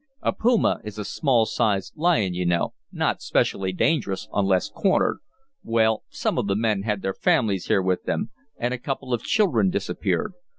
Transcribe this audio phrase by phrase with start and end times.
[0.23, 5.19] "A puma is a small sized lion, you know, not specially dangerous unless cornered.
[5.63, 9.21] Well, some of the men had their families here with them, and a couple of
[9.21, 10.33] children disappeared.